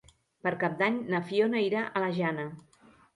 Per 0.45 0.51
Cap 0.61 0.77
d'Any 0.79 0.95
na 1.13 1.19
Fiona 1.31 1.61
irà 1.65 1.83
a 1.99 2.03
la 2.05 2.09
Jana. 2.17 2.47